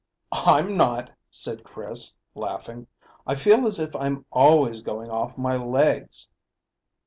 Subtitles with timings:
[0.31, 2.87] "I'm not," said Chris, laughing.
[3.27, 6.31] "I feel as if I'm always going off my legs."